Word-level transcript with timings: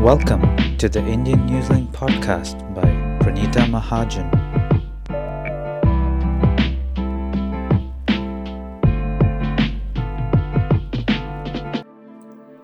Welcome 0.00 0.56
to 0.78 0.88
the 0.88 1.00
Indian 1.00 1.46
Newslink 1.46 1.92
podcast 1.92 2.56
by 2.74 2.86
Praneeta 3.20 3.66
Mahajan. 3.68 4.30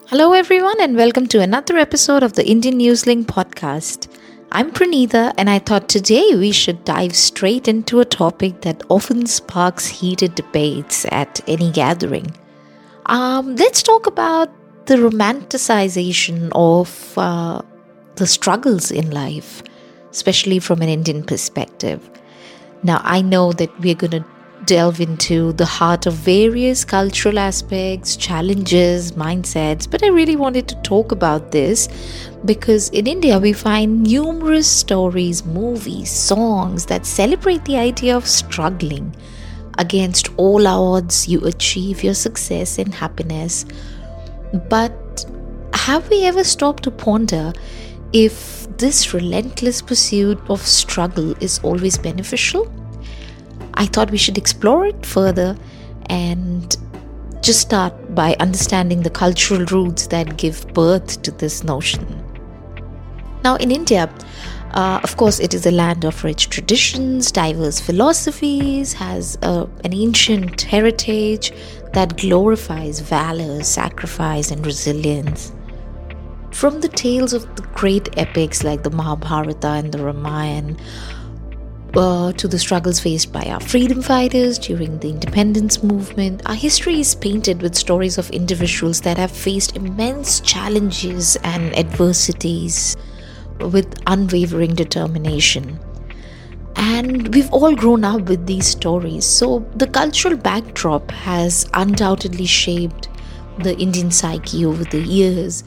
Hello, 0.06 0.32
everyone, 0.32 0.80
and 0.80 0.96
welcome 0.96 1.26
to 1.26 1.42
another 1.42 1.76
episode 1.76 2.22
of 2.22 2.32
the 2.32 2.48
Indian 2.48 2.78
Newslink 2.78 3.26
podcast. 3.26 4.08
I'm 4.50 4.72
Praneeta, 4.72 5.34
and 5.36 5.50
I 5.50 5.58
thought 5.58 5.90
today 5.90 6.30
we 6.36 6.52
should 6.52 6.86
dive 6.86 7.14
straight 7.14 7.68
into 7.68 8.00
a 8.00 8.06
topic 8.06 8.62
that 8.62 8.82
often 8.88 9.26
sparks 9.26 9.86
heated 9.86 10.34
debates 10.36 11.04
at 11.12 11.46
any 11.46 11.70
gathering. 11.70 12.34
Um, 13.04 13.56
let's 13.56 13.82
talk 13.82 14.06
about 14.06 14.50
the 14.86 14.96
romanticization 14.96 16.50
of 16.54 17.18
uh, 17.18 17.62
the 18.14 18.26
struggles 18.26 18.90
in 18.90 19.10
life, 19.10 19.62
especially 20.10 20.58
from 20.58 20.80
an 20.82 20.88
Indian 20.88 21.22
perspective. 21.22 22.08
Now, 22.82 23.00
I 23.04 23.20
know 23.20 23.52
that 23.52 23.78
we're 23.80 23.94
going 23.94 24.12
to 24.12 24.24
delve 24.64 25.00
into 25.00 25.52
the 25.52 25.64
heart 25.64 26.06
of 26.06 26.14
various 26.14 26.84
cultural 26.84 27.38
aspects, 27.38 28.16
challenges, 28.16 29.12
mindsets, 29.12 29.88
but 29.90 30.02
I 30.02 30.08
really 30.08 30.36
wanted 30.36 30.68
to 30.68 30.74
talk 30.82 31.12
about 31.12 31.52
this 31.52 31.88
because 32.44 32.88
in 32.90 33.06
India 33.06 33.38
we 33.38 33.52
find 33.52 34.02
numerous 34.02 34.68
stories, 34.68 35.44
movies, 35.44 36.10
songs 36.10 36.86
that 36.86 37.06
celebrate 37.06 37.64
the 37.64 37.76
idea 37.76 38.16
of 38.16 38.26
struggling. 38.26 39.14
Against 39.78 40.30
all 40.36 40.66
odds, 40.66 41.28
you 41.28 41.40
achieve 41.44 42.02
your 42.02 42.14
success 42.14 42.78
and 42.78 42.94
happiness. 42.94 43.66
But 44.68 45.24
have 45.74 46.08
we 46.08 46.24
ever 46.24 46.44
stopped 46.44 46.82
to 46.84 46.90
ponder 46.90 47.52
if 48.12 48.66
this 48.78 49.12
relentless 49.12 49.82
pursuit 49.82 50.38
of 50.48 50.60
struggle 50.60 51.34
is 51.40 51.60
always 51.62 51.98
beneficial? 51.98 52.72
I 53.74 53.86
thought 53.86 54.10
we 54.10 54.18
should 54.18 54.38
explore 54.38 54.86
it 54.86 55.04
further 55.04 55.56
and 56.06 56.76
just 57.42 57.60
start 57.60 58.14
by 58.14 58.34
understanding 58.40 59.02
the 59.02 59.10
cultural 59.10 59.64
roots 59.66 60.06
that 60.08 60.36
give 60.36 60.66
birth 60.72 61.22
to 61.22 61.30
this 61.30 61.62
notion. 61.62 62.22
Now, 63.44 63.56
in 63.56 63.70
India, 63.70 64.12
uh, 64.72 65.00
of 65.02 65.16
course, 65.16 65.40
it 65.40 65.54
is 65.54 65.66
a 65.66 65.70
land 65.70 66.04
of 66.04 66.24
rich 66.24 66.50
traditions, 66.50 67.30
diverse 67.30 67.80
philosophies, 67.80 68.92
has 68.94 69.38
uh, 69.42 69.66
an 69.84 69.94
ancient 69.94 70.62
heritage 70.62 71.52
that 71.96 72.18
glorifies 72.18 73.00
valor, 73.00 73.62
sacrifice, 73.62 74.50
and 74.50 74.66
resilience. 74.66 75.50
From 76.50 76.82
the 76.82 76.88
tales 76.88 77.32
of 77.32 77.56
the 77.56 77.62
great 77.74 78.18
epics 78.18 78.62
like 78.62 78.82
the 78.82 78.90
Mahabharata 78.90 79.68
and 79.68 79.90
the 79.90 80.04
Ramayana, 80.04 80.76
uh, 81.94 82.32
to 82.32 82.48
the 82.48 82.58
struggles 82.58 83.00
faced 83.00 83.32
by 83.32 83.44
our 83.44 83.60
freedom 83.60 84.02
fighters 84.02 84.58
during 84.58 84.98
the 84.98 85.08
independence 85.08 85.82
movement, 85.82 86.42
our 86.44 86.54
history 86.54 87.00
is 87.00 87.14
painted 87.14 87.62
with 87.62 87.74
stories 87.74 88.18
of 88.18 88.28
individuals 88.28 89.00
that 89.00 89.16
have 89.16 89.30
faced 89.30 89.74
immense 89.74 90.40
challenges 90.40 91.36
and 91.44 91.74
adversities 91.78 92.94
with 93.60 93.88
unwavering 94.06 94.74
determination. 94.74 95.80
And 96.76 97.34
we've 97.34 97.50
all 97.52 97.74
grown 97.74 98.04
up 98.04 98.22
with 98.22 98.46
these 98.46 98.66
stories. 98.66 99.24
So 99.24 99.60
the 99.76 99.86
cultural 99.86 100.36
backdrop 100.36 101.10
has 101.10 101.68
undoubtedly 101.74 102.46
shaped 102.46 103.08
the 103.58 103.76
Indian 103.78 104.10
psyche 104.10 104.64
over 104.66 104.84
the 104.84 105.00
years, 105.00 105.64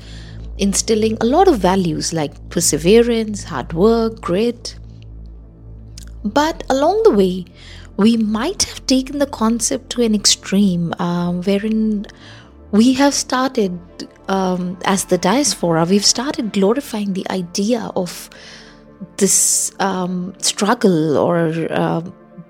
instilling 0.57 1.17
a 1.21 1.25
lot 1.25 1.47
of 1.47 1.57
values 1.59 2.13
like 2.13 2.49
perseverance, 2.49 3.43
hard 3.43 3.73
work, 3.73 4.21
grit, 4.21 4.75
but 6.23 6.63
along 6.69 7.03
the 7.03 7.11
way, 7.11 7.45
we 7.97 8.17
might 8.17 8.63
have 8.63 8.85
taken 8.85 9.19
the 9.19 9.25
concept 9.25 9.89
to 9.91 10.03
an 10.03 10.13
extreme 10.15 10.93
um, 10.99 11.41
wherein 11.43 12.05
we 12.71 12.93
have 12.93 13.13
started, 13.13 13.79
um, 14.27 14.77
as 14.85 15.05
the 15.05 15.17
diaspora, 15.17 15.85
we've 15.85 16.05
started 16.05 16.53
glorifying 16.53 17.13
the 17.13 17.29
idea 17.29 17.91
of 17.95 18.29
this 19.17 19.71
um, 19.79 20.33
struggle 20.39 21.17
or 21.17 21.67
uh, 21.71 22.01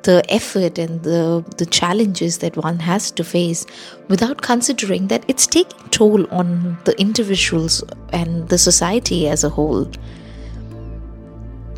the 0.03 0.23
effort 0.29 0.77
and 0.77 1.03
the, 1.03 1.43
the 1.57 1.65
challenges 1.65 2.39
that 2.39 2.55
one 2.57 2.79
has 2.79 3.11
to 3.11 3.23
face 3.23 3.65
without 4.07 4.41
considering 4.41 5.07
that 5.07 5.23
it's 5.27 5.45
taking 5.45 5.89
toll 5.89 6.31
on 6.33 6.77
the 6.85 6.99
individuals 6.99 7.83
and 8.13 8.47
the 8.49 8.57
society 8.57 9.27
as 9.27 9.43
a 9.43 9.49
whole. 9.49 9.89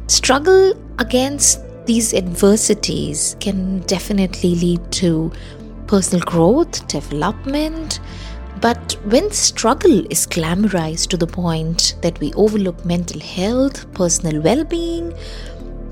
Struggle 0.08 0.74
against 1.00 1.62
these 1.86 2.14
adversities 2.14 3.36
can 3.40 3.80
definitely 3.80 4.56
lead 4.56 4.92
to 4.92 5.32
personal 5.88 6.24
growth, 6.26 6.88
development. 6.88 8.00
But 8.62 8.96
when 9.06 9.32
struggle 9.32 10.06
is 10.12 10.28
glamorized 10.28 11.08
to 11.10 11.18
the 11.18 11.26
point 11.26 11.96
that 12.02 12.20
we 12.20 12.32
overlook 12.34 12.86
mental 12.86 13.20
health, 13.20 13.92
personal 13.94 14.40
well 14.40 14.64
being, 14.64 15.14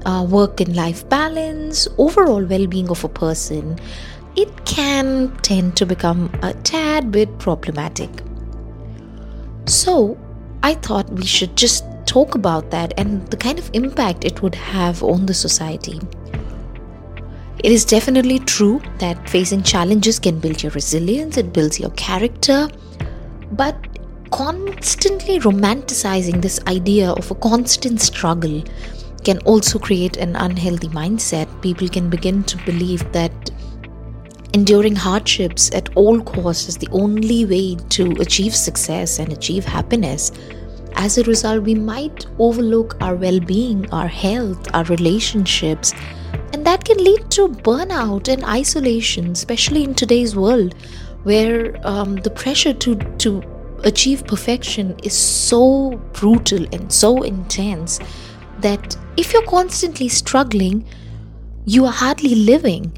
uh, 0.06 0.24
work 0.30 0.62
and 0.62 0.76
life 0.76 1.08
balance, 1.10 1.88
overall 1.98 2.46
well 2.46 2.68
being 2.68 2.90
of 2.90 3.04
a 3.04 3.10
person, 3.10 3.80
it 4.36 4.66
can 4.66 5.36
tend 5.42 5.76
to 5.78 5.86
become 5.88 6.32
a 6.44 6.54
tad 6.54 7.12
bit 7.12 7.40
problematic. 7.40 8.10
So, 9.66 10.18
I 10.62 10.76
thought 10.76 11.10
we 11.10 11.26
should 11.26 11.56
just 11.58 11.86
talk 12.06 12.36
about 12.36 12.70
that 12.72 12.94
and 12.98 13.28
the 13.30 13.38
kind 13.38 13.58
of 13.58 13.70
impact 13.74 14.26
it 14.26 14.42
would 14.44 14.56
have 14.56 15.02
on 15.04 15.26
the 15.26 15.34
society. 15.34 16.00
It 17.62 17.74
is 17.74 17.84
definitely 17.84 18.40
true 18.40 18.82
that 19.00 19.30
facing 19.30 19.64
challenges 19.64 20.18
can 20.18 20.40
build 20.40 20.64
your 20.64 20.72
resilience, 20.72 21.36
it 21.36 21.52
builds 21.52 21.78
your 21.78 21.90
character, 21.92 22.70
but 23.52 23.76
constantly 24.32 25.40
romanticizing 25.40 26.42
this 26.42 26.62
idea 26.68 27.12
of 27.12 27.30
a 27.30 27.36
constant 27.36 28.00
struggle 28.00 28.64
can 29.26 29.40
also 29.40 29.78
create 29.78 30.16
an 30.16 30.38
unhealthy 30.38 30.88
mindset. 30.88 31.48
People 31.62 31.90
can 31.90 32.10
begin 32.10 32.44
to 32.44 32.58
believe 32.66 33.12
that 33.12 33.52
enduring 34.54 34.96
hardships 34.96 35.70
at 35.76 35.90
all 35.98 36.22
costs 36.22 36.70
is 36.70 36.78
the 36.78 36.88
only 36.94 37.46
way 37.46 37.76
to 37.90 38.12
achieve 38.22 38.56
success 38.56 39.20
and 39.20 39.34
achieve 39.34 39.66
happiness. 39.66 40.32
As 40.94 41.18
a 41.18 41.24
result, 41.24 41.64
we 41.64 41.76
might 41.76 42.26
overlook 42.40 42.96
our 43.02 43.16
well 43.16 43.42
being, 43.42 43.90
our 43.92 44.08
health, 44.08 44.74
our 44.74 44.86
relationships, 44.86 45.94
can 46.90 47.04
lead 47.04 47.30
to 47.30 47.48
burnout 47.50 48.28
and 48.28 48.44
isolation, 48.44 49.32
especially 49.32 49.84
in 49.84 49.94
today's 49.94 50.36
world 50.36 50.74
where 51.24 51.76
um, 51.86 52.16
the 52.16 52.32
pressure 52.32 52.74
to, 52.74 52.96
to 53.20 53.44
achieve 53.84 54.26
perfection 54.26 54.98
is 55.04 55.14
so 55.14 55.92
brutal 56.14 56.66
and 56.74 56.92
so 56.92 57.22
intense 57.22 58.00
that 58.62 58.98
if 59.18 59.34
you're 59.34 59.46
constantly 59.46 60.10
struggling, 60.10 60.84
you 61.66 61.86
are 61.86 61.92
hardly 61.92 62.34
living. 62.34 62.92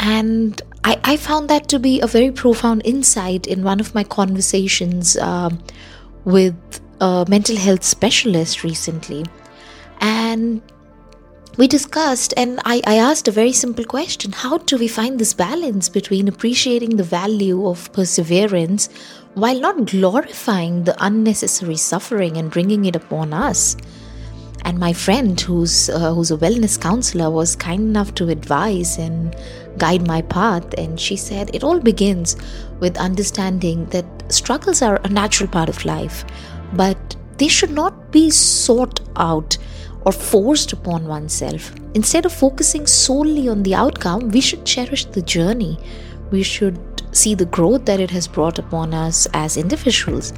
And 0.00 0.60
I, 0.82 0.98
I 1.04 1.16
found 1.18 1.50
that 1.50 1.68
to 1.68 1.78
be 1.78 2.00
a 2.00 2.06
very 2.06 2.30
profound 2.30 2.80
insight 2.86 3.46
in 3.46 3.64
one 3.64 3.80
of 3.80 3.94
my 3.94 4.04
conversations 4.04 5.18
um, 5.18 5.62
with 6.24 6.56
a 7.02 7.26
mental 7.28 7.56
health 7.56 7.84
specialist 7.84 8.64
recently. 8.64 9.26
And 10.00 10.62
we 11.58 11.66
discussed, 11.66 12.32
and 12.36 12.60
I, 12.64 12.80
I 12.86 12.94
asked 12.98 13.26
a 13.26 13.32
very 13.32 13.52
simple 13.52 13.84
question 13.84 14.30
How 14.30 14.58
do 14.58 14.78
we 14.78 14.86
find 14.86 15.18
this 15.18 15.34
balance 15.34 15.88
between 15.88 16.28
appreciating 16.28 16.96
the 16.96 17.02
value 17.02 17.66
of 17.66 17.92
perseverance 17.92 18.88
while 19.34 19.58
not 19.58 19.86
glorifying 19.86 20.84
the 20.84 20.96
unnecessary 21.04 21.76
suffering 21.76 22.36
and 22.36 22.52
bringing 22.52 22.84
it 22.84 22.94
upon 22.94 23.32
us? 23.32 23.76
And 24.64 24.78
my 24.78 24.92
friend, 24.92 25.40
who's 25.40 25.90
uh, 25.90 26.14
who's 26.14 26.30
a 26.30 26.36
wellness 26.36 26.80
counselor, 26.80 27.28
was 27.28 27.56
kind 27.56 27.80
enough 27.80 28.14
to 28.14 28.28
advise 28.28 28.96
and 28.96 29.34
guide 29.78 30.06
my 30.06 30.22
path. 30.22 30.74
And 30.78 31.00
she 31.00 31.16
said 31.16 31.52
it 31.52 31.64
all 31.64 31.80
begins 31.80 32.36
with 32.78 32.96
understanding 32.96 33.86
that 33.86 34.06
struggles 34.32 34.80
are 34.80 35.00
a 35.02 35.08
natural 35.08 35.50
part 35.50 35.68
of 35.68 35.84
life, 35.84 36.24
but 36.74 37.16
they 37.38 37.48
should 37.48 37.70
not 37.70 38.12
be 38.12 38.30
sought 38.30 39.00
out 39.16 39.58
or 40.08 40.12
forced 40.12 40.72
upon 40.72 41.06
oneself. 41.06 41.70
Instead 41.92 42.24
of 42.24 42.32
focusing 42.32 42.86
solely 42.86 43.46
on 43.46 43.62
the 43.62 43.74
outcome, 43.74 44.30
we 44.30 44.40
should 44.40 44.64
cherish 44.64 45.04
the 45.04 45.20
journey. 45.20 45.78
We 46.30 46.42
should 46.42 46.78
see 47.12 47.34
the 47.34 47.44
growth 47.44 47.84
that 47.84 48.00
it 48.00 48.10
has 48.10 48.26
brought 48.26 48.58
upon 48.58 48.94
us 48.94 49.26
as 49.34 49.58
individuals. 49.58 50.32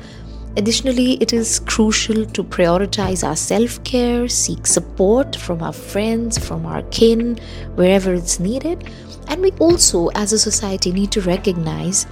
Additionally, 0.57 1.13
it 1.21 1.33
is 1.33 1.61
crucial 1.61 2.27
to 2.27 2.43
prioritize 2.43 3.23
our 3.23 3.37
self 3.37 3.83
care, 3.85 4.27
seek 4.27 4.67
support 4.67 5.37
from 5.37 5.63
our 5.63 5.73
friends, 5.73 6.37
from 6.37 6.67
our 6.67 6.83
kin, 6.91 7.39
wherever 7.77 8.13
it's 8.13 8.41
needed. 8.41 8.91
And 9.29 9.41
we 9.41 9.53
also, 9.61 10.09
as 10.17 10.33
a 10.33 10.39
society, 10.41 10.91
need 10.91 11.13
to 11.13 11.21
recognize 11.21 12.07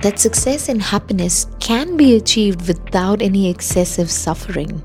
that 0.00 0.18
success 0.18 0.70
and 0.70 0.80
happiness 0.80 1.48
can 1.60 1.98
be 1.98 2.16
achieved 2.16 2.66
without 2.66 3.20
any 3.20 3.50
excessive 3.50 4.10
suffering. 4.10 4.82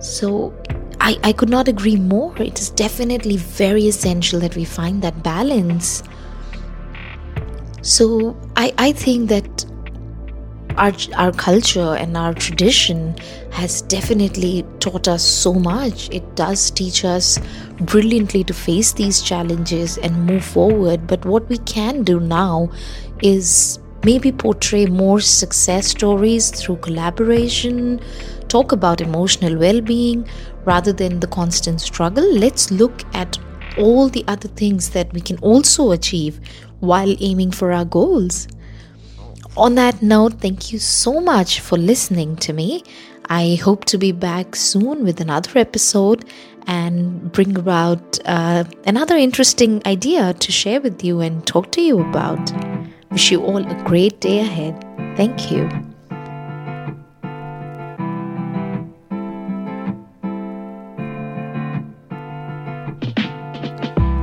So, 0.00 0.54
I, 1.00 1.18
I 1.22 1.32
could 1.32 1.48
not 1.48 1.68
agree 1.68 1.96
more. 1.96 2.34
It 2.40 2.58
is 2.58 2.70
definitely 2.70 3.36
very 3.36 3.86
essential 3.86 4.40
that 4.40 4.56
we 4.56 4.64
find 4.64 5.02
that 5.02 5.22
balance. 5.22 6.02
So, 7.82 8.36
I, 8.56 8.72
I 8.78 8.92
think 8.92 9.28
that 9.28 9.66
our, 10.76 10.92
our 11.16 11.32
culture 11.32 11.94
and 11.96 12.16
our 12.16 12.32
tradition 12.32 13.14
has 13.50 13.82
definitely 13.82 14.64
taught 14.78 15.08
us 15.08 15.22
so 15.22 15.52
much. 15.52 16.08
It 16.10 16.36
does 16.36 16.70
teach 16.70 17.04
us 17.04 17.38
brilliantly 17.80 18.44
to 18.44 18.54
face 18.54 18.92
these 18.92 19.20
challenges 19.20 19.98
and 19.98 20.26
move 20.26 20.44
forward. 20.44 21.06
But 21.06 21.24
what 21.24 21.48
we 21.48 21.58
can 21.58 22.02
do 22.04 22.20
now 22.20 22.70
is 23.22 23.78
maybe 24.04 24.32
portray 24.32 24.86
more 24.86 25.20
success 25.20 25.88
stories 25.88 26.50
through 26.50 26.76
collaboration, 26.76 28.00
talk 28.50 28.72
about 28.72 29.00
emotional 29.00 29.56
well 29.56 29.80
being 29.80 30.28
rather 30.64 30.92
than 30.92 31.20
the 31.20 31.26
constant 31.26 31.80
struggle. 31.80 32.24
Let's 32.34 32.70
look 32.70 33.02
at 33.14 33.38
all 33.78 34.08
the 34.08 34.24
other 34.28 34.48
things 34.48 34.90
that 34.90 35.12
we 35.12 35.20
can 35.20 35.38
also 35.38 35.92
achieve 35.92 36.40
while 36.80 37.14
aiming 37.20 37.52
for 37.52 37.72
our 37.72 37.84
goals. 37.84 38.48
On 39.56 39.74
that 39.74 40.02
note, 40.02 40.40
thank 40.40 40.72
you 40.72 40.78
so 40.78 41.20
much 41.20 41.60
for 41.60 41.76
listening 41.76 42.36
to 42.36 42.52
me. 42.52 42.82
I 43.28 43.56
hope 43.62 43.84
to 43.86 43.98
be 43.98 44.12
back 44.12 44.56
soon 44.56 45.04
with 45.04 45.20
another 45.20 45.58
episode 45.58 46.24
and 46.66 47.30
bring 47.32 47.56
about 47.56 48.18
uh, 48.24 48.64
another 48.86 49.16
interesting 49.16 49.82
idea 49.86 50.34
to 50.34 50.52
share 50.52 50.80
with 50.80 51.02
you 51.04 51.20
and 51.20 51.46
talk 51.46 51.72
to 51.72 51.80
you 51.80 52.00
about. 52.00 52.52
Wish 53.10 53.32
you 53.32 53.42
all 53.42 53.58
a 53.58 53.82
great 53.84 54.20
day 54.20 54.40
ahead. 54.40 54.84
Thank 55.16 55.50
you. 55.50 55.89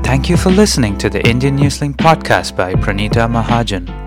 Thank 0.07 0.29
you 0.29 0.37
for 0.37 0.49
listening 0.49 0.97
to 0.99 1.09
the 1.09 1.21
Indian 1.27 1.57
Newslink 1.57 1.97
podcast 1.97 2.55
by 2.55 2.75
Praneeta 2.75 3.27
Mahajan. 3.27 4.06